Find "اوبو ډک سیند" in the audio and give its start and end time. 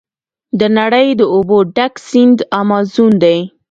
1.33-2.39